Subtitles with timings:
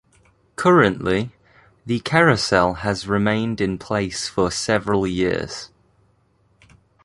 [0.55, 1.29] Currently,
[1.85, 5.69] the carousel has remained in place for several years.